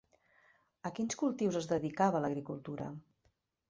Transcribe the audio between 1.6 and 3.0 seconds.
es dedicava l'agricultura?